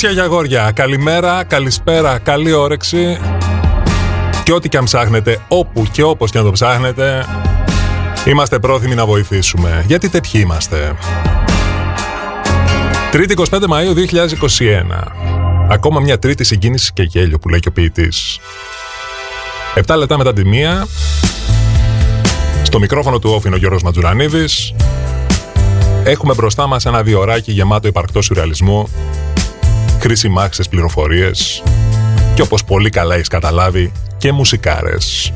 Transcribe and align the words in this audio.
Κορίτσια 0.00 0.24
για 0.24 0.34
αγόρια, 0.34 0.70
καλημέρα, 0.70 1.44
καλησπέρα, 1.44 2.18
καλή 2.18 2.52
όρεξη 2.52 3.18
και 4.42 4.52
ό,τι 4.52 4.68
και 4.68 4.76
αν 4.76 4.84
ψάχνετε, 4.84 5.38
όπου 5.48 5.86
και 5.92 6.02
όπως 6.02 6.30
και 6.30 6.38
αν 6.38 6.44
το 6.44 6.50
ψάχνετε, 6.50 7.26
είμαστε 8.26 8.58
πρόθυμοι 8.58 8.94
να 8.94 9.06
βοηθήσουμε. 9.06 9.84
Γιατί 9.86 10.08
τέτοιοι 10.08 10.38
είμαστε. 10.38 10.96
3η 13.12 13.34
25 13.36 13.44
Μαΐου 13.50 13.94
2021. 13.94 15.12
Ακόμα 15.68 16.00
μια 16.00 16.18
τρίτη 16.18 16.44
συγκίνηση 16.44 16.92
και 16.92 17.02
γέλιο 17.02 17.38
που 17.38 17.48
λέει 17.48 17.60
και 17.60 17.68
ο 17.68 17.72
ποιητής. 17.72 18.38
7 19.86 19.96
λεπτά 19.96 20.16
μετά 20.16 20.32
τη 20.32 20.44
μία, 20.44 20.86
στο 22.62 22.78
μικρόφωνο 22.78 23.18
του 23.18 23.30
όφινο 23.30 23.56
Γιώργος 23.56 23.82
Ματζουρανίδης, 23.82 24.74
έχουμε 26.04 26.34
μπροστά 26.34 26.66
μας 26.66 26.86
ένα 26.86 27.02
διοράκι 27.02 27.52
γεμάτο 27.52 27.88
υπαρκτός 27.88 28.24
σουρεαλισμό, 28.24 28.88
χρήσιμα 30.00 30.42
άξιες 30.42 30.68
πληροφορίες 30.68 31.62
και 32.34 32.42
όπως 32.42 32.64
πολύ 32.64 32.90
καλά 32.90 33.14
έχεις 33.14 33.28
καταλάβει 33.28 33.92
και 34.18 34.32
μουσικάρες. 34.32 35.32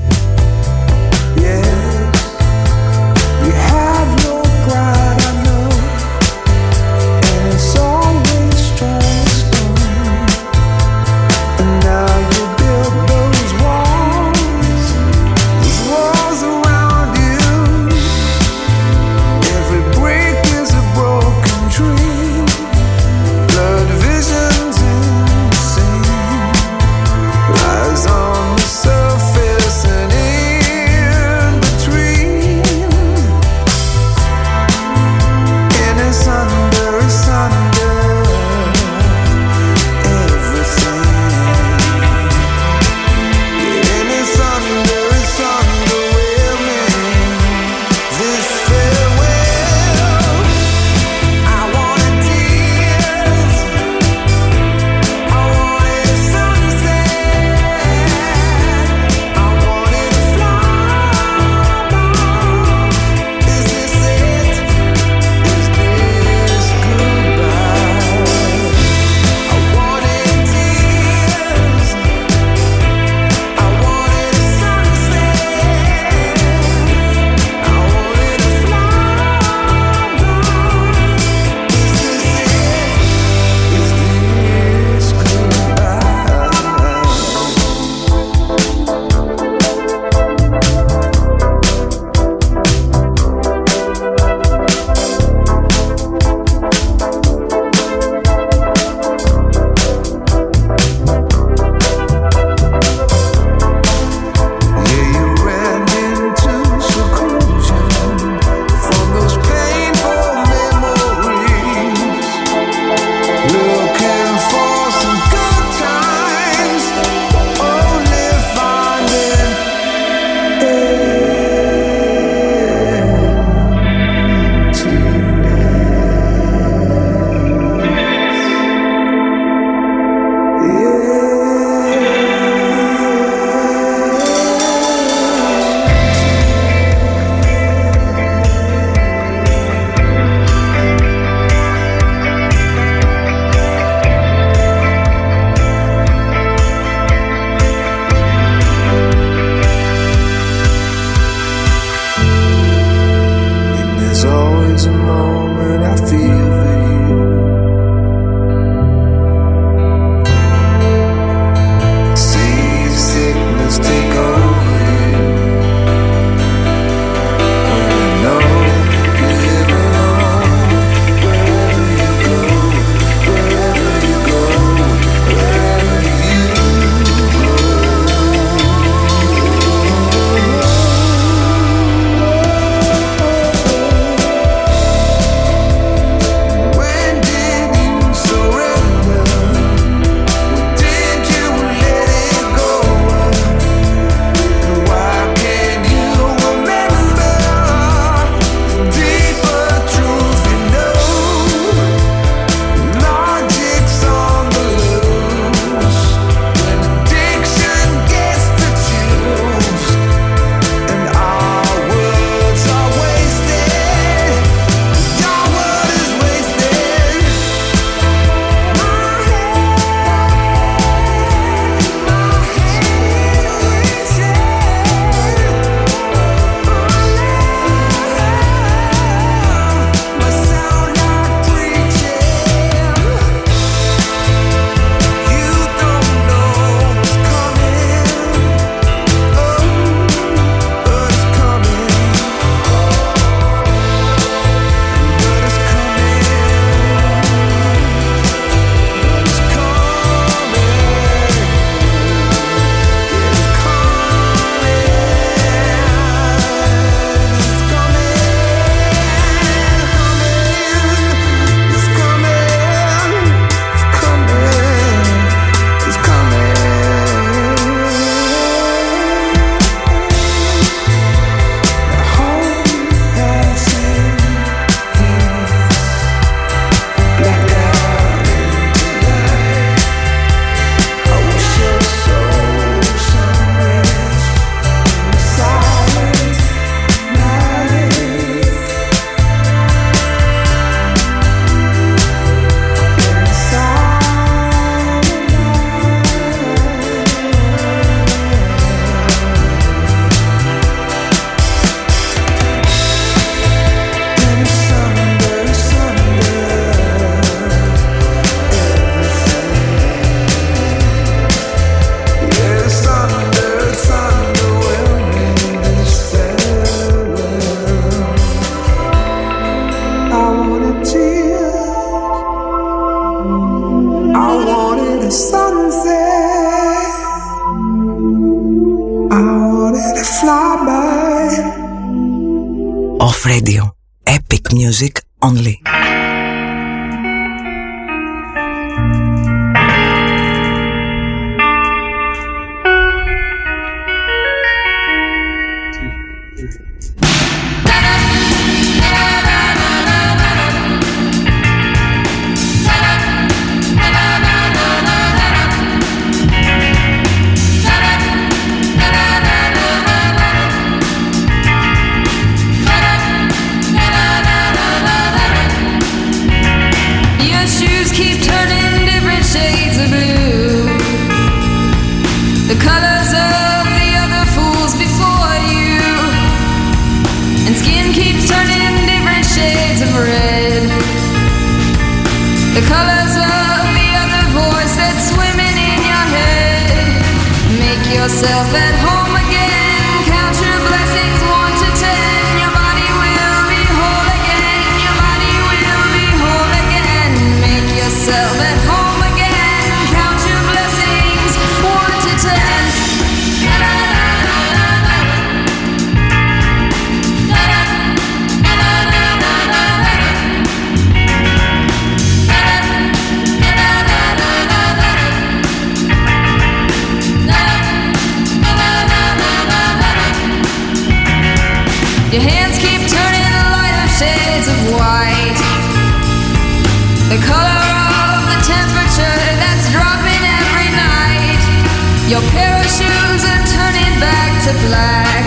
to 434.44 434.53
black. 434.69 435.24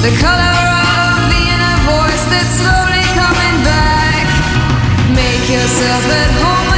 The 0.00 0.14
color 0.22 0.54
of 0.62 1.18
the 1.32 1.42
inner 1.54 1.76
voice 1.90 2.24
that's 2.30 2.54
slowly 2.60 3.02
coming 3.18 3.64
back. 3.64 4.26
Make 5.10 5.50
yourself 5.50 6.04
at 6.06 6.30
home. 6.40 6.71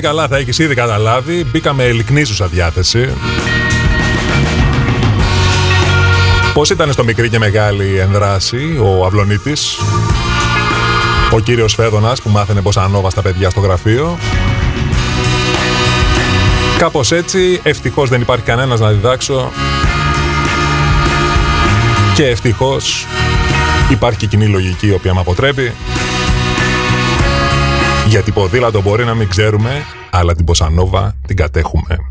Πολύ 0.00 0.14
καλά 0.14 0.28
θα 0.28 0.36
έχεις 0.36 0.58
ήδη 0.58 0.74
καταλάβει. 0.74 1.44
Μπήκαμε 1.44 1.84
ελικνήσουσα 1.84 2.46
διάθεση. 2.46 3.08
Πώς 6.54 6.70
ήταν 6.70 6.92
στο 6.92 7.04
μικρή 7.04 7.28
και 7.28 7.38
μεγάλη 7.38 7.98
ενδράση 7.98 8.78
ο 8.82 9.06
Αυλονίτης, 9.06 9.78
ο 11.30 11.40
κύριος 11.40 11.74
Φέδωνας 11.74 12.22
που 12.22 12.30
μάθαινε 12.30 12.62
πως 12.62 12.76
ανόβα 12.76 13.10
στα 13.10 13.22
παιδιά 13.22 13.50
στο 13.50 13.60
γραφείο. 13.60 14.18
Κάπως 16.78 17.12
έτσι, 17.12 17.60
ευτυχώς 17.62 18.08
δεν 18.08 18.20
υπάρχει 18.20 18.44
κανένας 18.44 18.80
να 18.80 18.88
διδάξω 18.88 19.52
και 22.14 22.26
ευτυχώς 22.26 23.06
υπάρχει 23.90 24.18
και 24.18 24.26
κοινή 24.26 24.46
λογική 24.46 24.86
η 24.86 24.92
οποία 24.92 25.14
με 25.14 25.20
αποτρέπει 25.20 25.72
γιατί 28.08 28.32
ποδήλατο 28.32 28.82
μπορεί 28.82 29.04
να 29.04 29.14
μην 29.14 29.28
ξέρουμε, 29.28 29.70
αλλά 30.10 30.34
την 30.34 30.44
Ποσανόβα 30.44 31.16
την 31.26 31.36
κατέχουμε. 31.36 32.07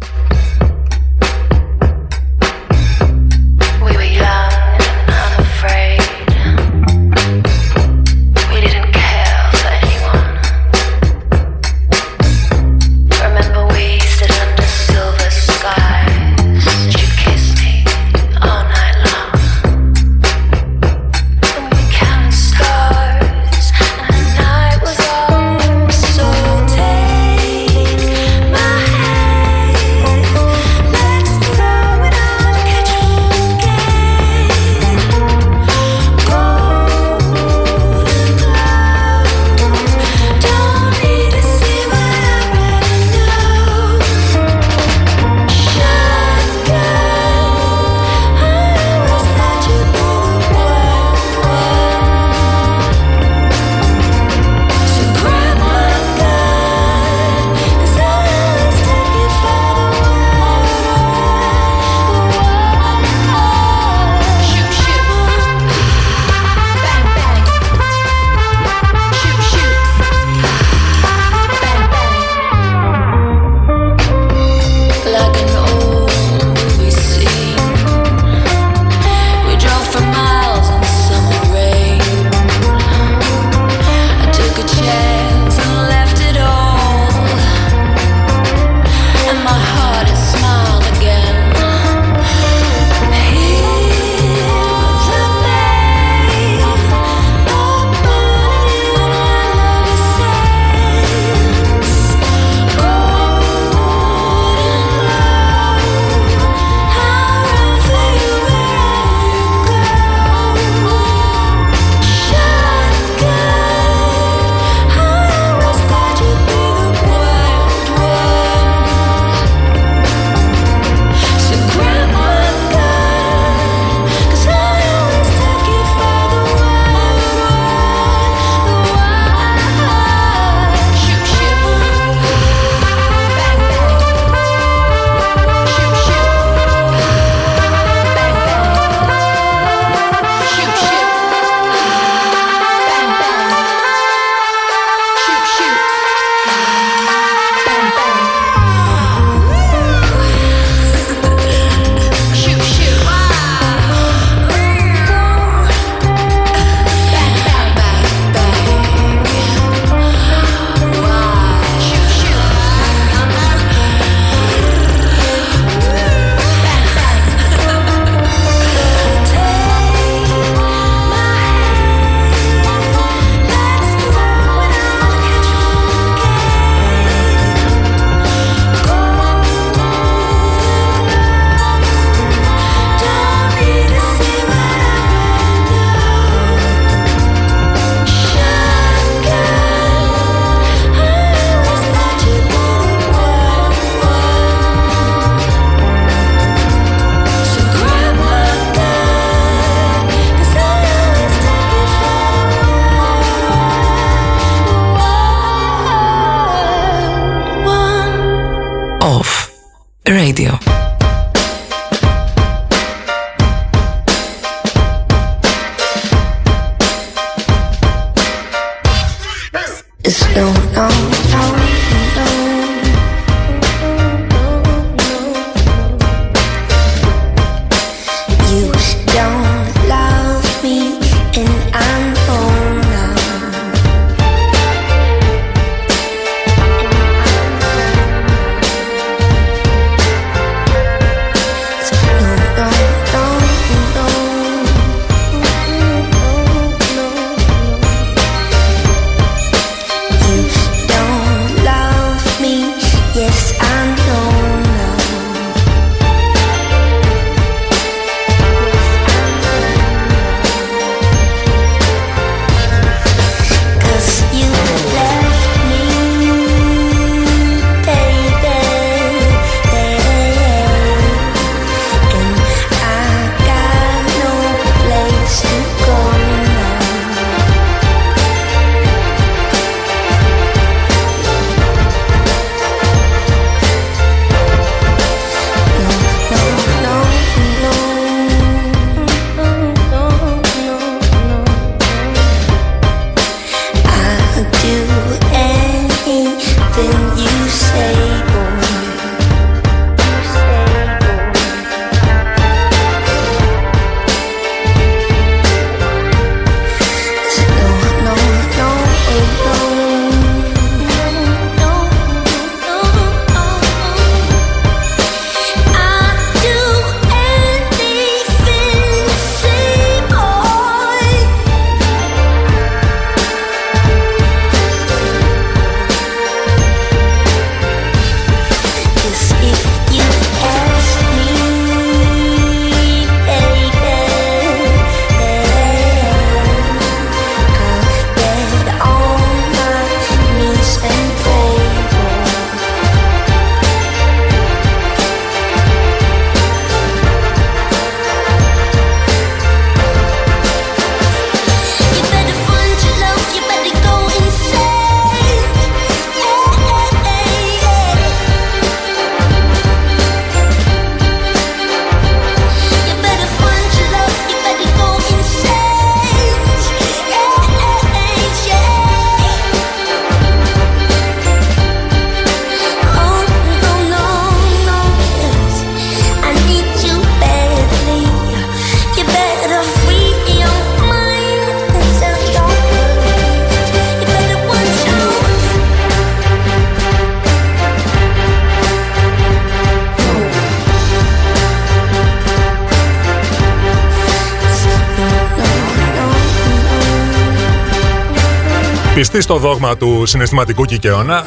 Στο 399.27 399.37
δόγμα 399.37 399.77
του 399.77 400.05
συναισθηματικού 400.05 400.66
κικαιώνα, 400.66 401.25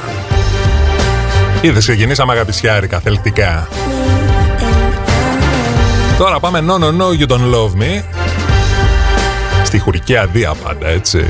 ήδη 1.61 1.79
ξεκινήσαμε 1.79 2.33
αγαπησιάρικα, 2.33 3.01
θελκτικά. 3.01 3.69
Τώρα 6.19 6.41
πάμε 6.41 6.65
no 6.69 6.79
no 6.79 7.01
no 7.01 7.21
you 7.21 7.27
don't 7.27 7.55
love 7.55 7.81
me. 7.81 8.03
Στη 9.65 9.79
χουρική 9.79 10.17
αδεία 10.17 10.55
πάντα 10.55 10.87
έτσι. 10.89 11.25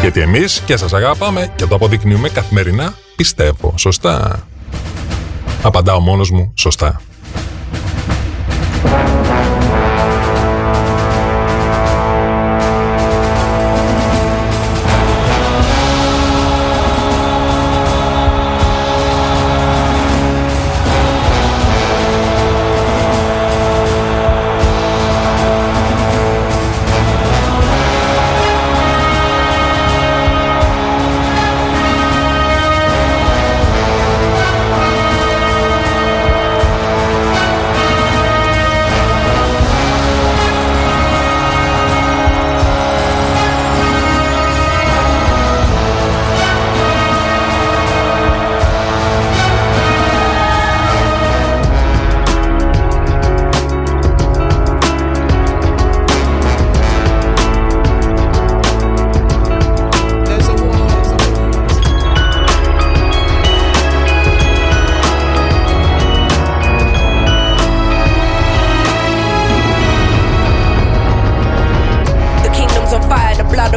Γιατί 0.00 0.20
εμείς 0.20 0.62
και 0.66 0.76
σας 0.76 0.92
αγάπαμε 0.92 1.52
και 1.56 1.66
το 1.66 1.74
αποδεικνύουμε 1.74 2.28
καθημερινά 2.28 2.94
πιστεύω 3.16 3.74
Σωστά. 3.76 4.46
Απαντάω 5.62 6.00
μόνος 6.00 6.30
μου 6.30 6.52
σωστά 6.56 7.00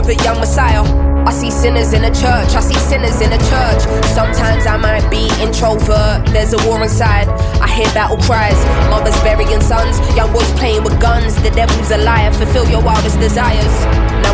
of 0.10 0.24
young 0.24 0.40
messiah. 0.40 0.84
I 1.26 1.32
see 1.32 1.50
sinners 1.50 1.94
in 1.94 2.04
the 2.04 2.10
church, 2.10 2.54
I 2.54 2.60
see 2.62 2.76
sinners 2.76 3.20
in 3.22 3.32
the 3.32 3.42
church. 3.50 3.82
Sometimes 4.14 4.68
I 4.68 4.78
might 4.78 5.10
be 5.10 5.26
introvert, 5.42 6.26
there's 6.28 6.54
a 6.54 6.68
war 6.68 6.84
inside. 6.84 7.28
I 7.60 7.68
hear 7.68 7.88
battle 7.94 8.18
cries, 8.18 8.60
mothers 8.90 9.20
burying 9.22 9.62
sons, 9.62 9.98
young 10.16 10.32
boys 10.32 10.52
playing 10.54 10.84
with 10.84 11.00
guns. 11.02 11.36
The 11.42 11.50
devil's 11.50 11.90
a 11.92 11.98
liar, 11.98 12.32
fulfill 12.32 12.70
your 12.70 12.84
wildest 12.84 13.20
desires. 13.20 14.05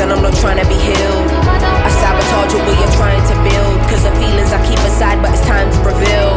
And 0.00 0.12
I'm 0.12 0.20
not 0.20 0.34
trying 0.36 0.60
to 0.60 0.68
be 0.68 0.76
healed. 0.76 1.28
I 1.32 1.88
sabotage 1.88 2.52
what 2.52 2.76
you're 2.76 2.96
trying 3.00 3.22
to 3.22 3.36
build. 3.40 3.76
Cause 3.88 4.02
the 4.04 4.12
feelings 4.20 4.52
I 4.52 4.60
keep 4.68 4.78
aside, 4.84 5.22
but 5.22 5.32
it's 5.32 5.46
time 5.46 5.70
to 5.72 5.78
reveal. 5.80 6.32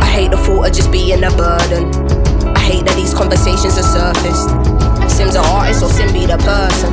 I 0.00 0.08
hate 0.08 0.30
the 0.30 0.38
thought 0.38 0.68
of 0.68 0.72
just 0.72 0.90
being 0.90 1.22
a 1.24 1.30
burden. 1.30 1.92
I 2.56 2.60
hate 2.60 2.86
that 2.86 2.96
these 2.96 3.12
conversations 3.12 3.76
are 3.76 3.84
surfaced. 3.84 4.48
Sim's 5.12 5.36
an 5.36 5.44
artist 5.52 5.82
or 5.82 5.90
Sim 5.90 6.12
be 6.12 6.24
the 6.24 6.38
person. 6.40 6.88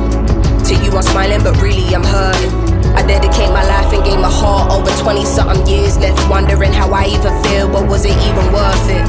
To 0.68 0.72
you, 0.84 0.92
I'm 0.92 1.02
smiling, 1.02 1.42
but 1.42 1.56
really 1.62 1.88
I'm 1.94 2.04
hurting. 2.04 2.52
I 2.92 3.00
dedicate 3.06 3.48
my 3.54 3.64
life 3.64 3.92
and 3.94 4.04
gave 4.04 4.20
my 4.20 4.32
heart 4.32 4.72
over 4.72 4.90
20 5.00 5.24
something 5.24 5.64
years 5.66 5.96
left. 5.98 6.20
Wondering 6.28 6.72
how 6.72 6.92
I 6.92 7.06
even 7.06 7.32
feel, 7.48 7.68
but 7.68 7.88
was 7.88 8.04
it 8.04 8.16
even 8.28 8.52
worth 8.52 8.88
it? 8.92 9.04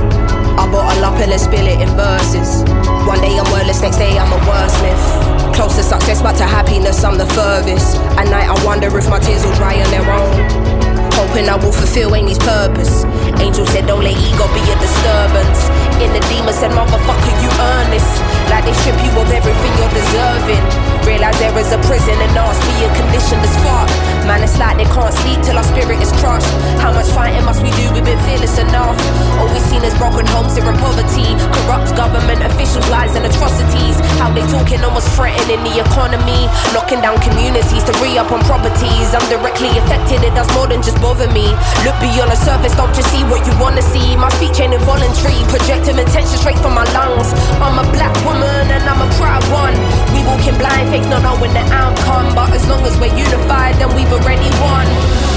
I 0.56 0.64
bottle 0.72 1.04
up 1.04 1.20
and 1.20 1.30
let's 1.30 1.44
spill 1.44 1.68
it 1.68 1.82
in 1.82 1.90
verses. 1.98 2.64
One 3.04 3.20
day 3.20 3.36
I'm 3.36 3.48
wordless, 3.52 3.82
next 3.82 3.98
day 3.98 4.18
I'm 4.18 4.32
a 4.32 4.40
wordsmith. 4.48 5.37
Close 5.58 5.76
to 5.76 5.82
success, 5.82 6.22
but 6.22 6.36
to 6.36 6.44
happiness, 6.44 7.04
I'm 7.04 7.18
the 7.18 7.26
furthest. 7.26 7.98
At 8.16 8.30
night, 8.30 8.48
I 8.48 8.64
wonder 8.64 8.96
if 8.96 9.10
my 9.10 9.18
tears 9.18 9.44
will 9.44 9.56
dry 9.56 9.74
on 9.82 9.90
their 9.90 10.08
own. 10.08 10.87
Hoping 11.18 11.50
I 11.50 11.56
will 11.58 11.74
fulfill 11.74 12.14
Amy's 12.14 12.38
purpose. 12.38 13.04
Angel 13.42 13.66
said, 13.66 13.88
Don't 13.90 14.06
let 14.06 14.14
ego 14.14 14.46
be 14.54 14.62
a 14.70 14.78
disturbance. 14.78 15.66
In 15.98 16.14
the 16.14 16.22
demon 16.30 16.54
said, 16.54 16.70
Motherfucker, 16.78 17.34
you 17.42 17.50
earn 17.50 17.90
this. 17.90 18.06
Like 18.54 18.64
they 18.64 18.74
strip 18.86 18.96
you 19.02 19.12
of 19.18 19.28
everything 19.34 19.74
you're 19.82 19.96
deserving. 19.98 20.64
Realize 21.10 21.40
there 21.40 21.56
is 21.58 21.72
a 21.72 21.80
prison 21.88 22.16
and 22.20 22.32
ask 22.36 22.60
me 22.68 22.84
a 22.84 22.90
condition 23.00 23.40
that's 23.40 23.56
fuck. 23.64 23.88
Man, 24.28 24.44
it's 24.44 24.60
like 24.60 24.76
they 24.76 24.88
can't 24.92 25.16
sleep 25.24 25.40
till 25.42 25.58
our 25.58 25.64
spirit 25.64 26.04
is 26.04 26.12
crushed. 26.20 26.52
How 26.84 26.92
much 26.92 27.08
fighting 27.16 27.44
must 27.48 27.64
we 27.64 27.72
do? 27.80 27.88
We've 27.96 28.04
been 28.04 28.20
fearless 28.28 28.60
enough. 28.60 29.00
Always 29.40 29.64
seen 29.72 29.82
is 29.88 29.96
broken 29.96 30.28
homes 30.36 30.60
here 30.60 30.68
in 30.68 30.76
poverty. 30.78 31.32
Corrupt 31.64 31.96
government 31.96 32.44
officials, 32.44 32.84
lies 32.92 33.16
and 33.16 33.24
atrocities. 33.24 33.96
How 34.20 34.30
they 34.36 34.44
talking 34.52 34.84
almost 34.84 35.08
threatening 35.16 35.64
the 35.64 35.80
economy. 35.80 36.52
Knocking 36.76 37.00
down 37.00 37.18
communities 37.24 37.84
to 37.88 37.94
re 38.04 38.20
up 38.20 38.30
on 38.36 38.44
properties. 38.44 39.08
I'm 39.16 39.24
directly 39.32 39.72
affected, 39.80 40.28
it 40.28 40.36
does 40.36 40.52
more 40.60 40.68
than 40.68 40.84
just 40.84 41.00
bother 41.08 41.32
me. 41.32 41.48
Look 41.88 41.96
beyond 42.04 42.36
the 42.36 42.36
surface, 42.36 42.76
don't 42.76 42.92
just 42.94 43.08
see 43.16 43.24
what 43.32 43.40
you 43.48 43.54
wanna 43.64 43.82
see. 43.82 44.18
My 44.18 44.28
speech 44.36 44.60
ain't 44.60 44.74
involuntary, 44.74 45.40
projecting 45.48 45.98
attention 46.04 46.36
straight 46.36 46.60
from 46.60 46.76
my 46.76 46.84
lungs. 46.92 47.32
I'm 47.64 47.80
a 47.80 47.88
black 47.96 48.14
woman 48.28 48.64
and 48.76 48.84
I'm 48.84 49.00
a 49.00 49.10
proud 49.16 49.44
one. 49.64 49.76
We 50.12 50.20
walking 50.28 50.58
blind, 50.60 50.90
fake 50.92 51.08
not 51.08 51.24
knowing 51.24 51.54
the 51.54 51.64
outcome. 51.72 52.36
But 52.36 52.52
as 52.52 52.68
long 52.68 52.84
as 52.84 53.00
we're 53.00 53.16
unified, 53.16 53.76
then 53.80 53.90
we've 53.96 54.12
already 54.12 54.52
won. 54.60 55.37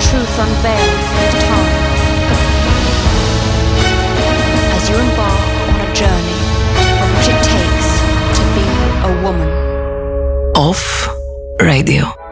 truth 0.00 0.38
unveiled 0.38 1.02
at 1.20 1.34
a 1.34 1.40
time. 1.50 1.74
As 4.76 4.88
you 4.88 4.96
embark 4.96 5.50
on 5.70 5.80
a 5.80 5.94
journey 5.94 6.40
of 7.02 7.08
what 7.14 7.26
it 7.32 7.40
takes 7.52 7.90
to 8.38 8.42
be 8.56 8.66
a 9.08 9.22
woman. 9.22 9.48
Off 10.56 11.08
Radio. 11.60 12.23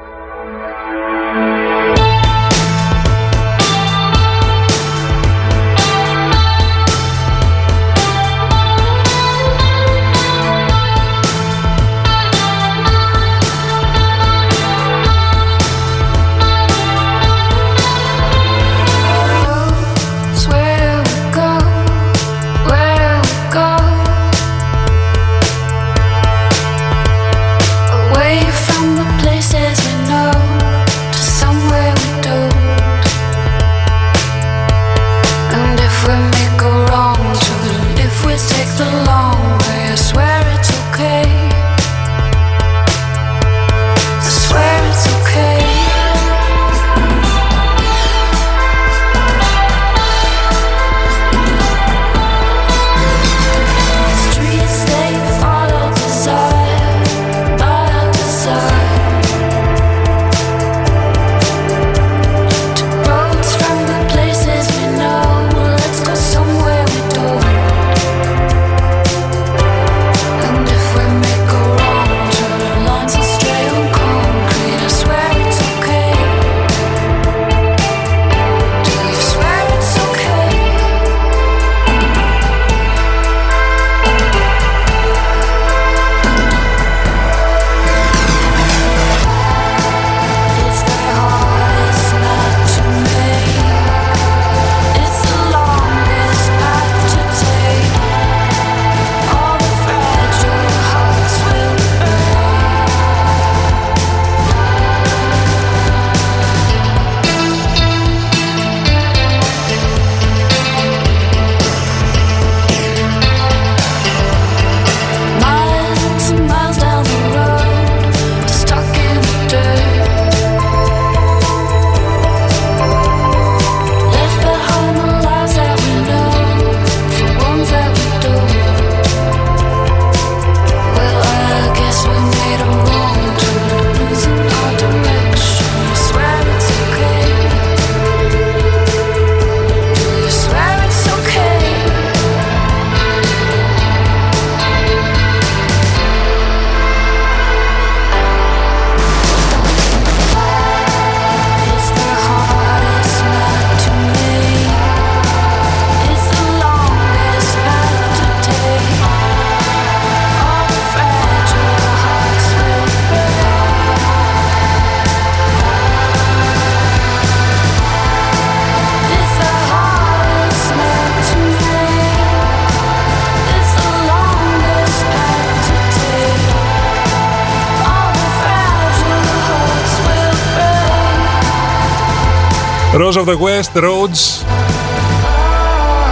Rose 183.13 183.21
of 183.21 183.27
the 183.27 183.39
West, 183.39 183.83
Roads 183.83 184.47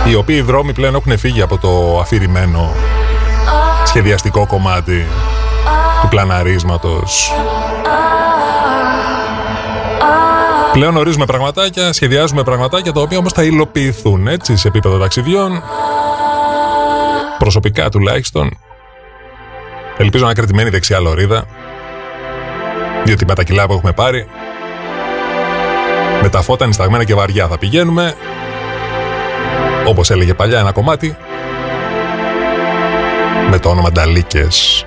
οι 0.08 0.14
οποίοι 0.14 0.40
δρόμοι 0.40 0.72
πλέον 0.72 0.94
έχουν 0.94 1.18
φύγει 1.18 1.42
από 1.42 1.58
το 1.58 1.98
αφηρημένο 2.00 2.72
σχεδιαστικό 3.84 4.46
κομμάτι 4.46 5.06
του 6.00 6.08
πλαναρίσματος. 6.08 7.32
Πλέον 10.72 10.96
ορίζουμε 10.96 11.24
πραγματάκια, 11.24 11.92
σχεδιάζουμε 11.92 12.42
πραγματάκια 12.42 12.92
τα 12.92 13.00
οποία 13.00 13.18
όμως 13.18 13.32
θα 13.32 13.42
υλοποιηθούν 13.42 14.26
έτσι 14.26 14.56
σε 14.56 14.68
επίπεδο 14.68 14.98
ταξιδιών. 14.98 15.62
Προσωπικά 17.38 17.88
τουλάχιστον. 17.88 18.58
Ελπίζω 19.96 20.26
να 20.26 20.32
κρατημένη 20.32 20.70
δεξιά 20.70 21.00
λωρίδα 21.00 21.44
διότι 23.04 23.24
με 23.24 23.34
τα 23.34 23.42
κιλά 23.42 23.66
που 23.66 23.72
έχουμε 23.72 23.92
πάρει 23.92 24.26
με 26.22 26.28
τα 26.28 26.42
φώτα 26.42 26.66
νησταγμένα 26.66 27.04
και 27.04 27.14
βαριά 27.14 27.48
θα 27.48 27.58
πηγαίνουμε 27.58 28.14
όπως 29.86 30.10
έλεγε 30.10 30.34
παλιά 30.34 30.58
ένα 30.58 30.72
κομμάτι 30.72 31.16
με 33.50 33.58
το 33.58 33.68
όνομα 33.68 33.92
Νταλίκες. 33.92 34.84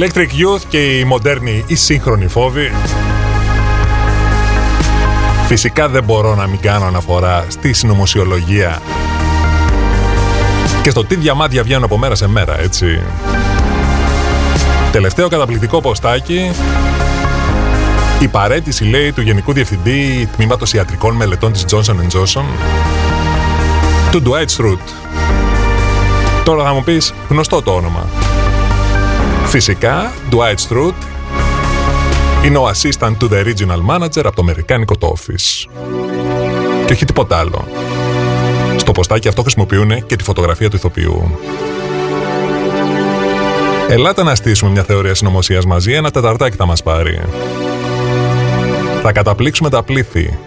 Electric 0.00 0.08
Youth 0.16 0.62
και 0.68 0.98
οι 0.98 1.04
μοντέρνοι 1.04 1.64
ή 1.66 1.74
σύγχρονοι 1.74 2.26
φόβοι. 2.26 2.72
Φυσικά 5.46 5.88
δεν 5.88 6.04
μπορώ 6.04 6.34
να 6.34 6.46
μην 6.46 6.60
κάνω 6.60 6.84
αναφορά 6.84 7.44
στη 7.48 7.72
συνωμοσιολογία 7.72 8.82
και 10.82 10.90
στο 10.90 11.04
τι 11.04 11.14
διαμάντια 11.14 11.62
βγαίνουν 11.62 11.84
από 11.84 11.98
μέρα 11.98 12.14
σε 12.14 12.28
μέρα, 12.28 12.60
έτσι. 12.60 13.02
Τελευταίο 14.92 15.28
καταπληκτικό 15.28 15.80
ποστάκι 15.80 16.50
η 18.20 18.28
παρέτηση, 18.28 18.84
λέει, 18.84 19.12
του 19.12 19.20
Γενικού 19.20 19.52
Διευθυντή 19.52 20.28
Τμήματος 20.36 20.72
Ιατρικών 20.72 21.16
Μελετών 21.16 21.52
της 21.52 21.64
Johnson 21.70 21.94
Johnson 22.12 22.44
του 24.10 24.22
Dwight 24.26 24.56
Schrute. 24.56 24.92
Τώρα 26.44 26.64
θα 26.64 26.72
μου 26.72 26.84
πεις 26.84 27.14
γνωστό 27.28 27.62
το 27.62 27.70
όνομα. 27.70 28.06
Φυσικά, 29.50 30.12
Dwight 30.30 30.68
Schrute 30.68 31.04
είναι 32.44 32.58
ο 32.58 32.68
assistant 32.68 33.16
to 33.20 33.28
the 33.30 33.44
regional 33.44 33.80
manager 33.90 34.24
από 34.24 34.36
το 34.36 34.42
αμερικάνικο 34.42 34.96
το 34.96 35.14
office. 35.16 35.70
Και 36.86 36.92
όχι 36.92 37.04
τίποτα 37.04 37.38
άλλο. 37.38 37.68
Στο 38.76 38.92
ποστάκι 38.92 39.28
αυτό 39.28 39.42
χρησιμοποιούν 39.42 40.06
και 40.06 40.16
τη 40.16 40.24
φωτογραφία 40.24 40.70
του 40.70 40.76
ηθοποιού. 40.76 41.38
Ελάτε 43.88 44.22
να 44.22 44.34
στήσουμε 44.34 44.70
μια 44.70 44.82
θεωρία 44.82 45.14
συνωμοσίας 45.14 45.66
μαζί, 45.66 45.92
ένα 45.92 46.10
τεταρτάκι 46.10 46.56
θα 46.56 46.66
μας 46.66 46.82
πάρει. 46.82 47.20
Θα 49.02 49.12
καταπλήξουμε 49.12 49.70
τα 49.70 49.82
πλήθη 49.82 50.38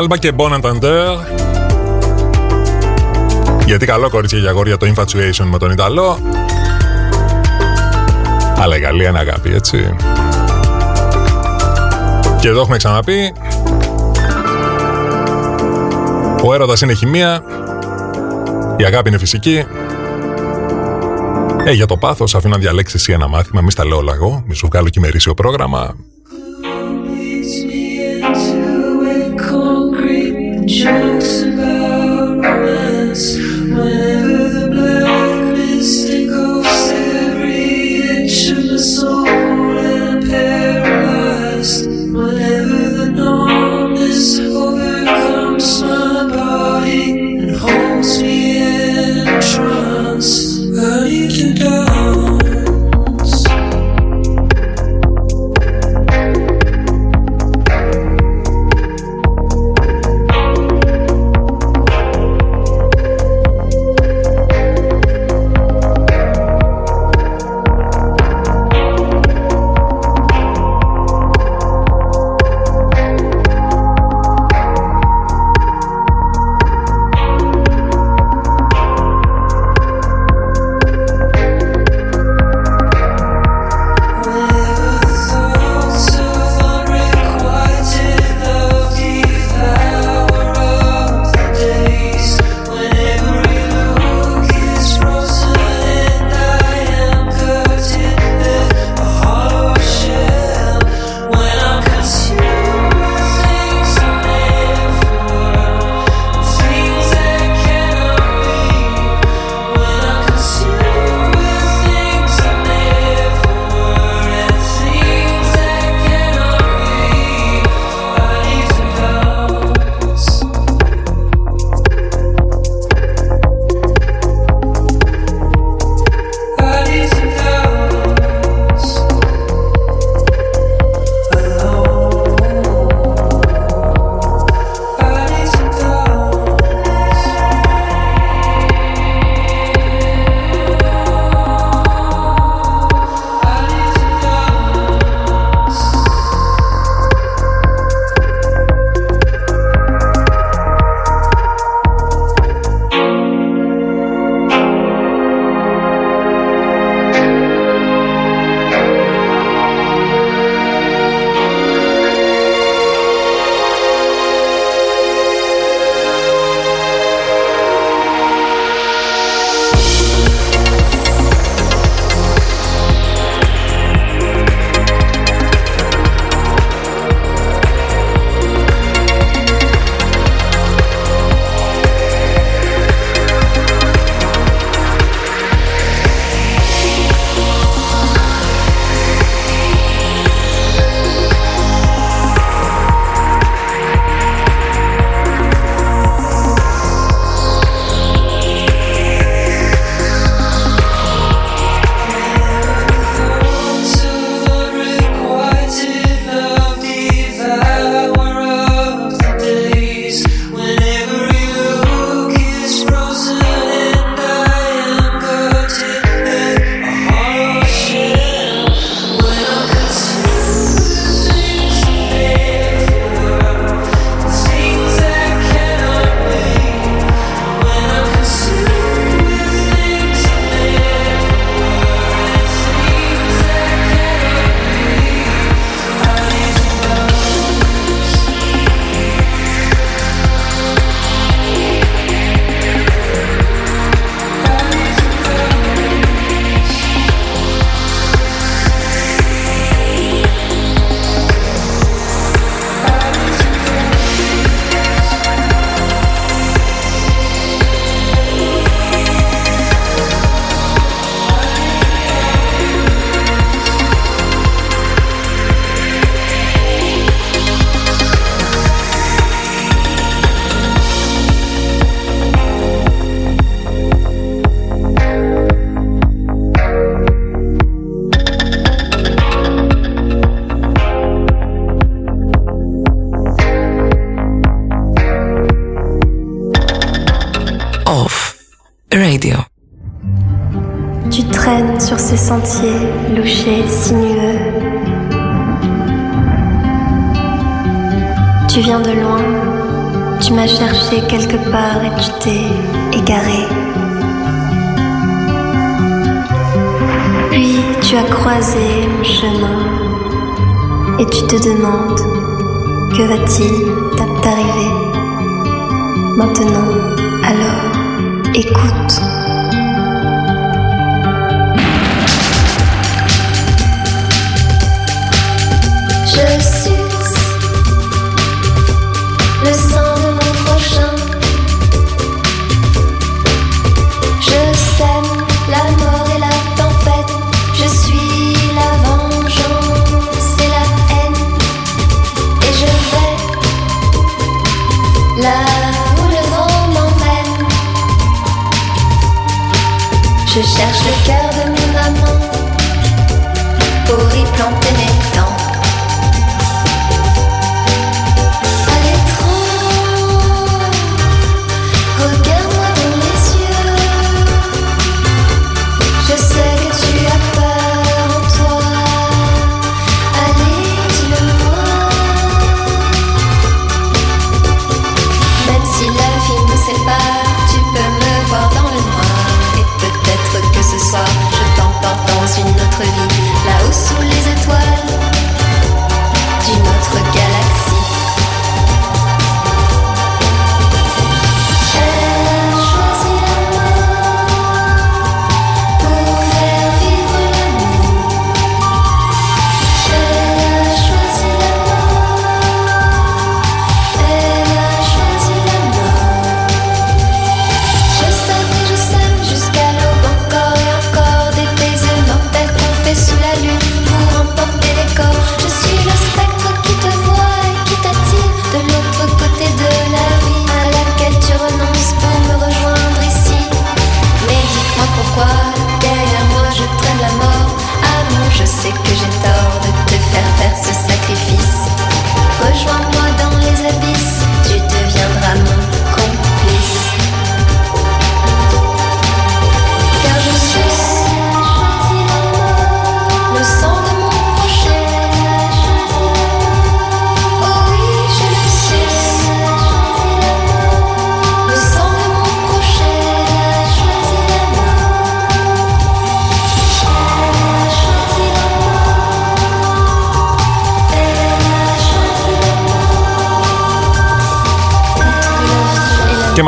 Άλμπα 0.00 0.16
και 0.16 0.32
Bonantander. 0.36 1.16
Γιατί 3.66 3.86
καλό 3.86 4.10
κορίτσια 4.10 4.38
για 4.38 4.50
αγόρια 4.50 4.76
το 4.76 4.92
Infatuation 4.94 5.44
με 5.44 5.58
τον 5.58 5.70
Ιταλό. 5.70 6.18
Αλλά 8.56 8.76
η 8.76 8.80
Γαλλία 8.80 9.08
είναι 9.08 9.18
αγάπη, 9.18 9.54
έτσι. 9.54 9.94
Και 12.40 12.48
εδώ 12.48 12.60
έχουμε 12.60 12.76
ξαναπεί. 12.76 13.32
Ο 16.44 16.54
έρωτας 16.54 16.80
είναι 16.80 16.92
χημεία. 16.92 17.42
Η 18.76 18.84
αγάπη 18.84 19.08
είναι 19.08 19.18
φυσική. 19.18 19.64
Ε, 21.64 21.72
για 21.72 21.86
το 21.86 21.96
πάθος 21.96 22.34
αφήνω 22.34 22.54
να 22.54 22.60
διαλέξεις 22.60 23.00
εσύ 23.00 23.12
ένα 23.12 23.28
μάθημα. 23.28 23.60
Μη 23.60 23.70
στα 23.70 23.86
λέω 23.86 23.96
όλα 23.96 24.12
εγώ. 24.14 24.42
Μη 24.46 24.54
σου 24.54 24.66
βγάλω 24.66 24.88
και 24.88 24.98
ημερήσιο 24.98 25.34
πρόγραμμα. 25.34 25.94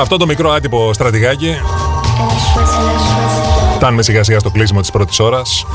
Με 0.03 0.09
αυτό 0.09 0.25
το 0.25 0.27
μικρό 0.27 0.51
άτυπο 0.51 0.93
στρατηγάκι 0.93 1.55
φτάνουμε 3.75 4.03
σιγά 4.03 4.23
σιγά 4.23 4.39
στο 4.39 4.51
κλείσιμο 4.51 4.81
της 4.81 4.91
πρώτης 4.91 5.21
ώρας. 5.21 5.67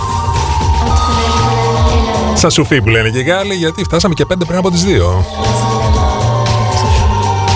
Σα 2.33 2.49
σουφί 2.49 2.81
που 2.81 2.89
λένε 2.89 3.09
και 3.09 3.19
οι 3.19 3.23
Γάλλοι, 3.23 3.53
γιατί 3.53 3.83
φτάσαμε 3.83 4.13
και 4.13 4.25
πέντε 4.25 4.45
πριν 4.45 4.57
από 4.57 4.71
τις 4.71 4.83
δύο. 4.83 5.25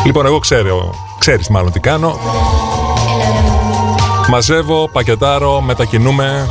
Λοιπόν, 0.06 0.26
εγώ 0.26 0.40
ξέρω, 0.40 0.94
ξέρεις 1.20 1.48
μάλλον 1.48 1.72
τι 1.72 1.80
κάνω. 1.80 2.20
Μαζεύω, 4.30 4.90
πακετάρω, 4.92 5.62
μετακινούμε 5.62 6.50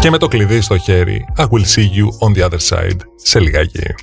και 0.00 0.10
με 0.10 0.18
το 0.18 0.28
κλειδί 0.28 0.60
στο 0.60 0.78
χέρι. 0.78 1.24
I 1.38 1.42
will 1.42 1.46
see 1.46 1.88
you 1.98 2.28
on 2.28 2.38
the 2.38 2.48
other 2.48 2.60
side. 2.68 2.98
Σε 3.16 3.40
λιγάκι. 3.40 3.94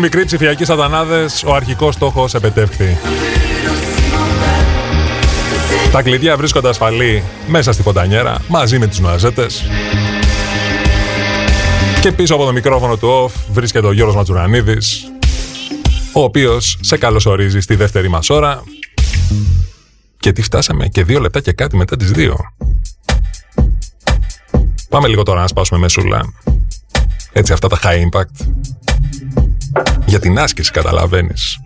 Μικροί 0.00 0.24
ψηφιακοί 0.24 0.64
σατανάδες, 0.64 1.42
ο 1.46 1.54
αρχικός 1.54 1.94
στόχος 1.94 2.34
επετεύχθη. 2.34 2.98
Τα 5.92 6.02
κλειδιά 6.02 6.36
βρίσκονται 6.36 6.68
ασφαλή 6.68 7.22
μέσα 7.46 7.72
στη 7.72 7.82
φωτανιέρα 7.82 8.36
μαζί 8.48 8.78
με 8.78 8.86
τους 8.86 9.00
νοαζέτες. 9.00 9.64
Και 12.00 12.12
πίσω 12.12 12.34
από 12.34 12.44
το 12.44 12.52
μικρόφωνο 12.52 12.96
του 12.96 13.08
off 13.08 13.40
βρίσκεται 13.52 13.86
ο 13.86 13.92
Γιώργος 13.92 14.16
Ματζουρανίδης, 14.16 15.12
ο 16.12 16.22
οποίος 16.22 16.78
σε 16.80 16.96
καλωσορίζει 16.96 17.60
στη 17.60 17.74
δεύτερη 17.74 18.08
μας 18.08 18.30
ώρα. 18.30 18.62
Και 20.18 20.32
τι 20.32 20.42
φτάσαμε 20.42 20.88
και 20.88 21.04
δύο 21.04 21.20
λεπτά 21.20 21.40
και 21.40 21.52
κάτι 21.52 21.76
μετά 21.76 21.96
τις 21.96 22.10
δύο. 22.10 22.36
Πάμε 24.88 25.08
λίγο 25.08 25.22
τώρα 25.22 25.40
να 25.40 25.46
σπάσουμε 25.46 25.80
μεσούλα. 25.80 26.32
Έτσι 27.32 27.52
αυτά 27.52 27.68
τα 27.68 27.78
high 27.82 28.08
impact 28.10 28.46
για 30.10 30.18
την 30.18 30.38
άσκηση 30.38 30.70
καταλαβαίνεις. 30.70 31.60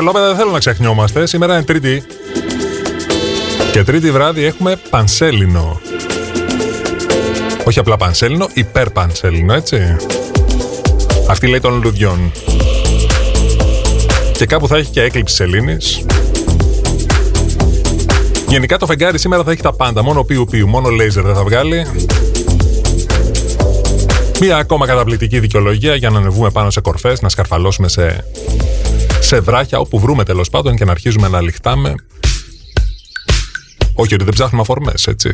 Τρελόπεδα 0.00 0.26
δεν 0.26 0.36
θέλω 0.36 0.50
να 0.50 0.58
ξεχνιόμαστε. 0.58 1.26
Σήμερα 1.26 1.54
είναι 1.54 1.62
Τρίτη. 1.62 2.02
Και 3.72 3.82
Τρίτη 3.82 4.10
βράδυ 4.10 4.44
έχουμε 4.44 4.80
πανσέλινο. 4.90 5.80
Όχι 7.64 7.78
απλά 7.78 7.96
πανσέλινο, 7.96 8.48
υπερπανσέλινο, 8.54 9.54
έτσι. 9.54 9.96
Αυτή 11.28 11.46
λέει 11.46 11.60
των 11.60 11.80
λουδιών. 11.82 12.32
Και 14.32 14.46
κάπου 14.46 14.68
θα 14.68 14.76
έχει 14.76 14.90
και 14.90 15.02
έκλειψη 15.02 15.34
σελήνης. 15.34 16.04
Γενικά 18.48 18.76
το 18.76 18.86
φεγγάρι 18.86 19.18
σήμερα 19.18 19.42
θα 19.42 19.50
έχει 19.50 19.62
τα 19.62 19.72
πάντα. 19.72 20.02
Μόνο 20.02 20.24
πιου 20.24 20.44
πιου, 20.50 20.68
μόνο 20.68 20.88
λέιζερ 20.88 21.24
δεν 21.24 21.34
θα 21.34 21.42
βγάλει. 21.42 21.86
Μία 24.40 24.56
ακόμα 24.56 24.86
καταπληκτική 24.86 25.40
δικαιολογία 25.40 25.94
για 25.94 26.10
να 26.10 26.18
ανεβούμε 26.18 26.50
πάνω 26.50 26.70
σε 26.70 26.80
κορφές, 26.80 27.20
να 27.20 27.28
σκαρφαλώσουμε 27.28 27.88
σε, 27.88 28.24
σε 29.20 29.40
βράχια, 29.40 29.78
όπου 29.78 29.98
βρούμε 29.98 30.24
τέλος 30.24 30.50
πάντων 30.50 30.76
και 30.76 30.84
να 30.84 30.90
αρχίζουμε 30.90 31.28
να 31.28 31.40
λιχτάμε. 31.40 31.94
Όχι 33.94 34.14
ότι 34.14 34.24
δεν 34.24 34.32
ψάχνουμε 34.32 34.62
αφορμές, 34.62 35.06
έτσι. 35.06 35.30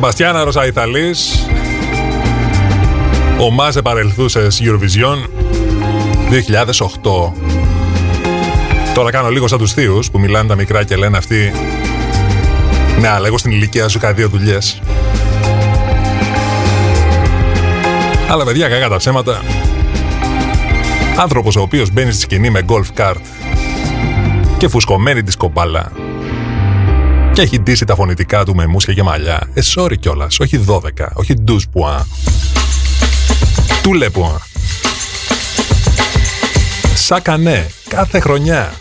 Σεμπαστιάνα 0.00 0.66
Ιταλής. 0.66 1.46
Ο 3.40 3.50
Μάζε 3.50 3.82
παρελθούσες 3.82 4.62
Eurovision 4.64 5.28
2008 6.30 7.32
Τώρα 8.94 9.10
κάνω 9.10 9.28
λίγο 9.28 9.48
σαν 9.48 9.58
τους 9.58 9.72
θείους 9.72 10.10
που 10.10 10.18
μιλάνε 10.18 10.48
τα 10.48 10.54
μικρά 10.54 10.84
και 10.84 10.96
λένε 10.96 11.16
αυτοί 11.16 11.52
Ναι, 13.00 13.08
αλλά 13.08 13.26
εγώ 13.26 13.38
στην 13.38 13.50
ηλικία 13.50 13.88
σου 13.88 13.98
είχα 13.98 14.12
δύο 14.12 14.28
δουλειές 14.28 14.82
Αλλά 18.28 18.44
παιδιά, 18.44 18.68
κακά 18.68 18.88
τα 18.88 18.96
ψέματα. 18.96 19.40
Άνθρωπος 21.18 21.56
ο 21.56 21.60
οποίος 21.60 21.92
μπαίνει 21.92 22.12
στη 22.12 22.20
σκηνή 22.20 22.50
με 22.50 22.60
golf 22.68 23.00
cart 23.00 23.22
και 24.58 24.68
φουσκωμένη 24.68 25.22
τη 25.22 25.30
σκομπάλα 25.30 25.92
και 27.40 27.46
έχει 27.46 27.60
ντύσει 27.60 27.84
τα 27.84 27.94
φωνητικά 27.94 28.44
του 28.44 28.54
με 28.54 28.66
μουσια 28.66 28.94
και 28.94 29.02
μαλλιά. 29.02 29.50
Ε, 29.54 29.60
sorry 29.74 29.98
κιόλας. 30.00 30.40
Όχι 30.40 30.64
12, 30.68 30.78
όχι 31.14 31.34
12 31.48 31.56
πουά. 31.70 32.06
Του 33.82 33.92
λεπουά. 33.92 34.40
Σακανέ, 36.94 37.70
κάθε 37.88 38.20
χρονιά. 38.20 38.79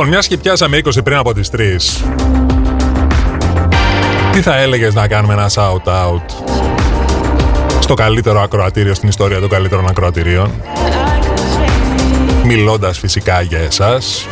Λοιπόν, 0.00 0.14
μιας 0.14 0.26
και 0.26 0.36
πιάσαμε 0.36 0.76
20 0.76 1.04
πριν 1.04 1.16
από 1.16 1.34
τις 1.34 1.50
3. 1.50 2.04
Τι 4.32 4.40
θα 4.40 4.56
έλεγες 4.56 4.94
να 4.94 5.08
κάνουμε 5.08 5.32
ένα 5.32 5.50
shout-out 5.54 6.22
στο 7.80 7.94
καλύτερο 7.94 8.40
ακροατήριο 8.40 8.94
στην 8.94 9.08
ιστορία 9.08 9.40
των 9.40 9.48
καλύτερων 9.48 9.86
ακροατηρίων; 9.88 10.62
Μιλώντας 12.44 12.98
φυσικά 12.98 13.40
για 13.40 13.58
εσάς. 13.58 14.26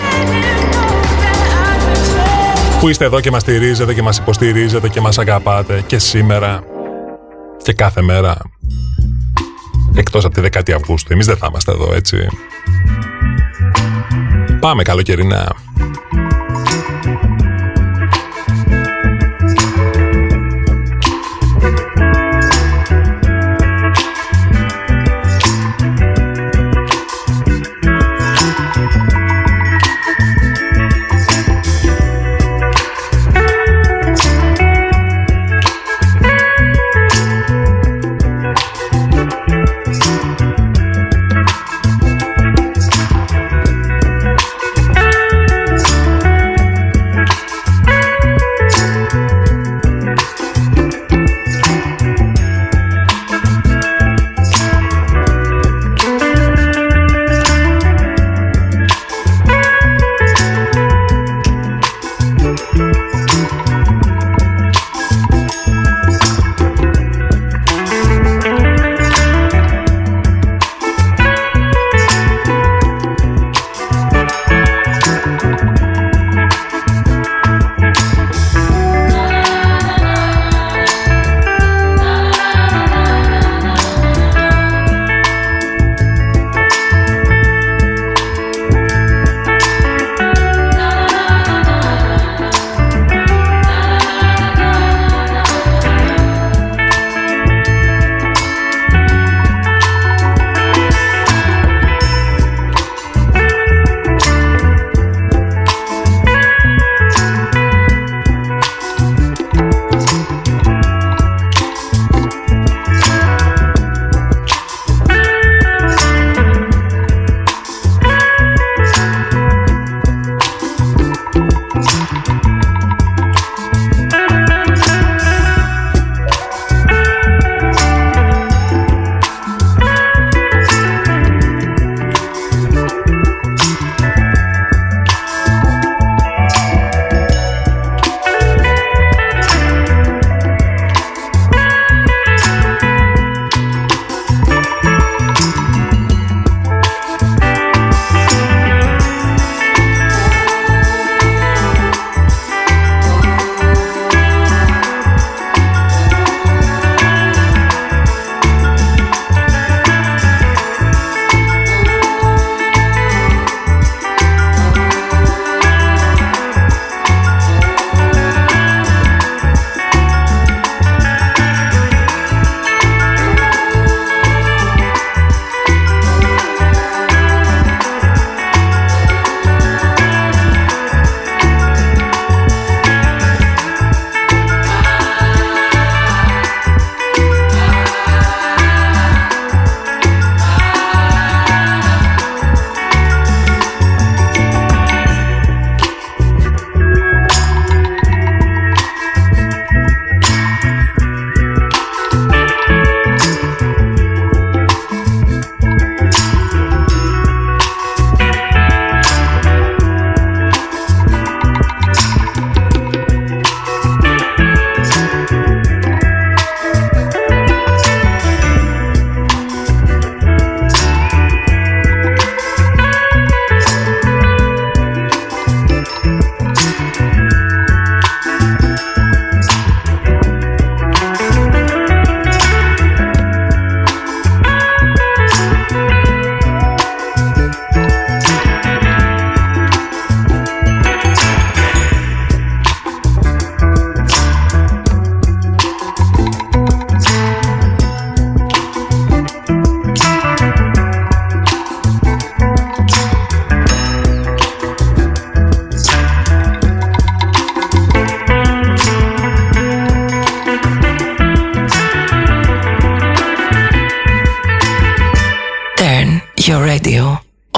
Που 2.81 2.89
είστε 2.89 3.05
εδώ 3.05 3.21
και 3.21 3.31
μας 3.31 3.43
στηρίζετε 3.43 3.95
και 3.95 4.03
μας 4.03 4.19
υποστηρίζετε 4.19 4.89
και 4.89 5.01
μας 5.01 5.19
αγαπάτε 5.19 5.85
και 5.87 5.99
σήμερα 5.99 6.63
και 7.63 7.73
κάθε 7.73 8.03
μέρα. 8.03 8.37
Εκτός 9.95 10.25
από 10.25 10.35
τη 10.35 10.41
10η 10.41 10.73
Αυγούστου. 10.73 11.13
Εμείς 11.13 11.27
δεν 11.27 11.37
θα 11.37 11.47
είμαστε 11.51 11.73
εδώ, 11.73 11.95
έτσι. 11.95 12.29
Πάμε 14.61 14.83
καλοκαιρινά. 14.83 15.58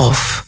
off. 0.01 0.40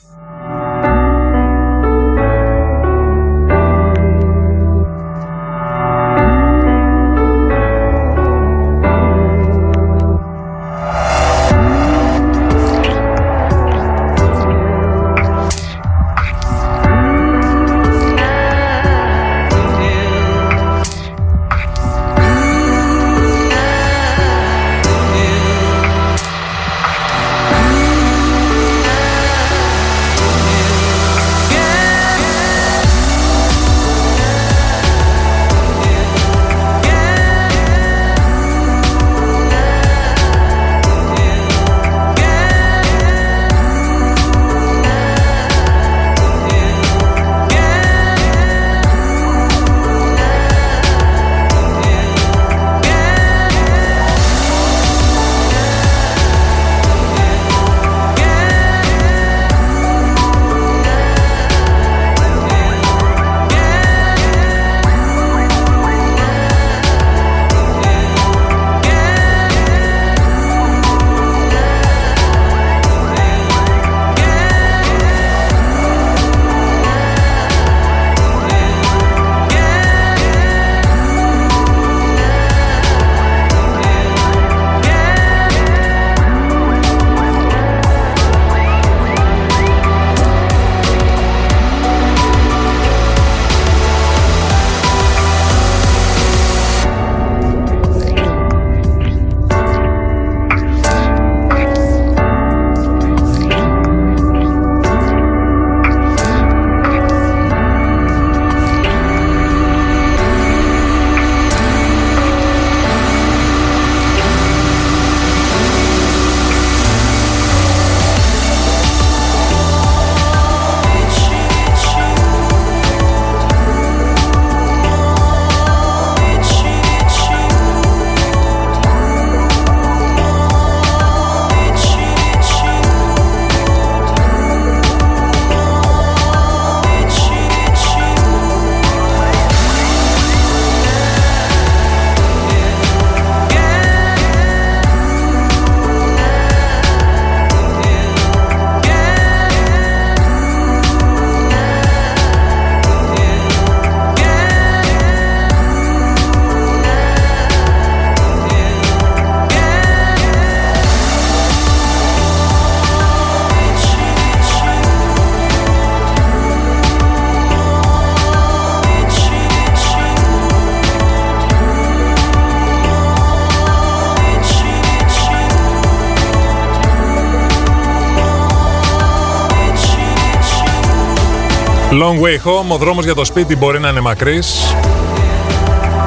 Long 182.02 182.20
way 182.20 182.36
home, 182.46 182.68
ο 182.68 182.76
δρόμος 182.76 183.04
για 183.04 183.14
το 183.14 183.24
σπίτι 183.24 183.56
μπορεί 183.56 183.80
να 183.80 183.88
είναι 183.88 184.00
μακρύς. 184.00 184.74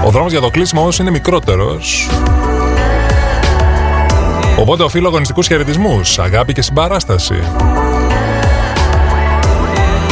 Ο 0.06 0.10
δρόμος 0.10 0.32
για 0.32 0.42
το 0.42 0.50
κλείσιμο 0.50 0.82
όμως 0.82 1.00
είναι 1.00 1.12
μικρότερος. 1.12 2.10
Οπότε 4.60 4.84
οφείλω 4.84 5.08
αγωνιστικούς 5.08 5.48
χαιρετισμούς, 5.48 6.20
αγάπη 6.20 6.54
και 6.54 6.62
συμπαράσταση. 6.62 7.36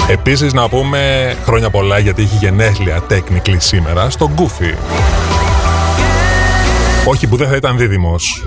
Επίσης 0.10 0.54
να 0.54 0.70
πούμε 0.70 1.36
χρόνια 1.44 1.70
πολλά 1.70 1.98
γιατί 2.00 2.22
έχει 2.22 2.36
γενέθλια 2.36 3.02
τέκνικλη 3.02 3.60
σήμερα 3.60 4.10
στο 4.10 4.32
Goofy. 4.38 4.78
Όχι 7.06 7.28
που 7.28 7.36
δεν 7.36 7.48
θα 7.48 7.56
ήταν 7.56 7.78
δίδυμος. 7.78 8.44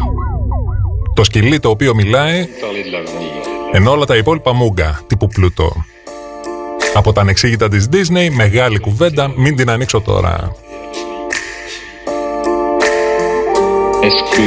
Το 1.15 1.25
σκυλί 1.25 1.59
το 1.59 1.69
οποίο 1.69 1.95
μιλάει 1.95 2.49
ενώ 3.73 3.91
όλα 3.91 4.05
τα 4.05 4.17
υπόλοιπα 4.17 4.53
μούγκα 4.55 5.01
τύπου 5.07 5.27
πλούτο. 5.27 5.73
Από 6.95 7.13
τα 7.13 7.21
ανεξήγητα 7.21 7.69
της 7.69 7.89
Disney, 7.93 8.29
μεγάλη 8.31 8.79
κουβέντα, 8.79 9.33
μην 9.37 9.57
την 9.57 9.71
ανοίξω 9.71 10.01
τώρα. 10.01 10.53
Est-ce 14.07 14.23
que 14.35 14.47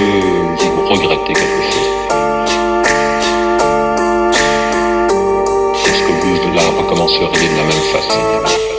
vous 0.74 0.86
regrettez 0.94 1.34
quelque 1.40 1.64
chose 1.72 1.90
Est-ce 5.88 6.02
que 6.06 6.14
vous 6.22 6.54
la 6.60 6.66
recommenceriez 6.80 7.48
de 7.52 7.58
la 7.62 7.66
même 7.72 7.86
façon 7.94 8.79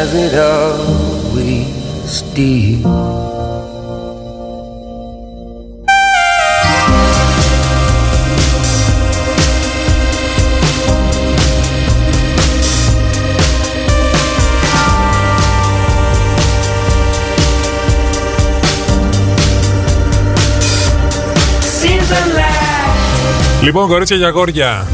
As 0.00 0.14
it 0.14 0.34
always 0.38 2.22
did. 2.34 2.82
Seems 21.80 22.10
a 22.10 22.22
lie. 22.36 23.62
Λοιπόν, 23.62 23.88
κορίτσια 23.88 24.16
και 24.16 24.24
αγόρια, 24.24 24.86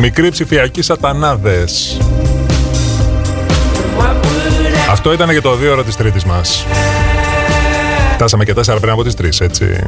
μικροί 0.00 0.30
ψηφιακοί 0.30 0.82
σατανάδες. 0.82 1.98
Αυτό 4.90 5.12
ήταν 5.12 5.28
και 5.28 5.40
το 5.40 5.54
δύο 5.54 5.72
ώρα 5.72 5.84
της 5.84 5.96
τρίτης 5.96 6.24
μας. 6.24 6.66
Φτάσαμε 8.14 8.44
και 8.44 8.54
τέσσερα 8.54 8.80
πριν 8.80 8.92
από 8.92 9.04
τις 9.04 9.14
τρεις, 9.14 9.40
έτσι. 9.40 9.86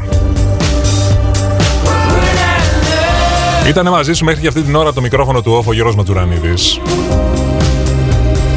Ήτανε 3.69 3.91
μαζί 3.91 4.12
σου 4.12 4.24
μέχρι 4.24 4.41
και 4.41 4.49
αυτή 4.49 4.62
την 4.62 4.74
ώρα 4.74 4.93
το 4.93 5.01
μικρόφωνο 5.01 5.43
του 5.43 5.53
όφο 5.53 5.73
Γιώργος 5.73 5.95
Ματζουρανίδης. 5.95 6.81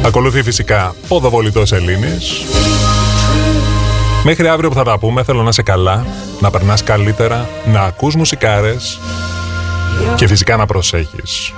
Ακολουθεί 0.04 0.42
φυσικά 0.42 0.94
ποδοβολητός 1.08 1.72
Ελλήνης. 1.72 2.44
Μέχρι 4.24 4.48
αύριο 4.48 4.68
που 4.68 4.74
θα 4.74 4.84
τα 4.84 4.98
πούμε 4.98 5.22
θέλω 5.22 5.42
να 5.42 5.48
είσαι 5.48 5.62
καλά, 5.62 6.06
να 6.40 6.50
περνάς 6.50 6.82
καλύτερα, 6.82 7.48
να 7.72 7.80
ακούς 7.80 8.14
μουσικάρες 8.14 9.00
και 10.14 10.26
φυσικά 10.26 10.56
να 10.56 10.66
προσέχεις. 10.66 11.52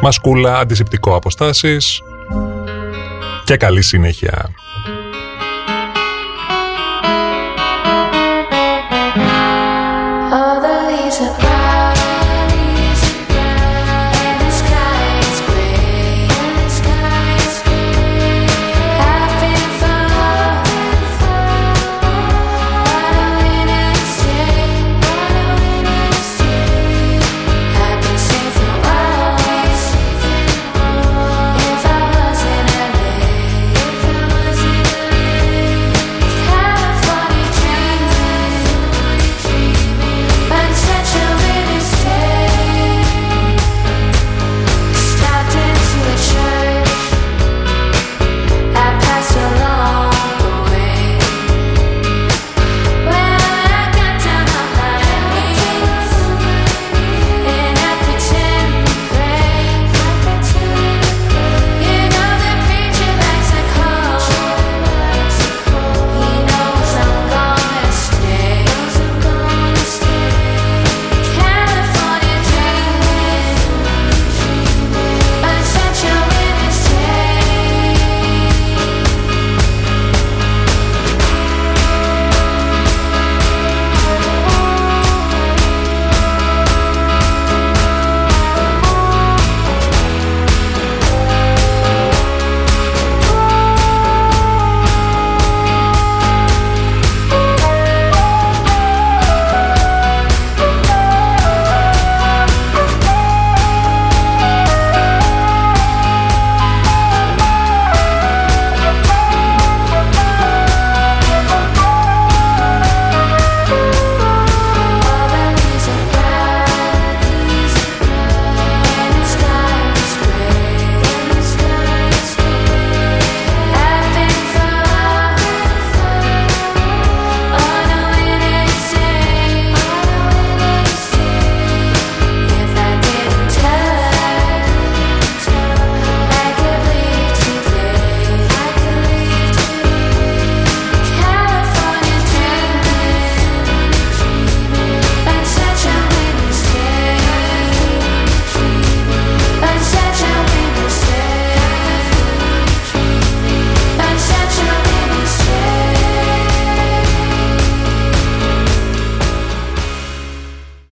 Μασκούλα, 0.00 0.58
αντισηπτικό 0.58 1.14
αποστάσεις 1.14 2.02
και 3.44 3.56
καλή 3.56 3.82
συνέχεια. 3.82 4.54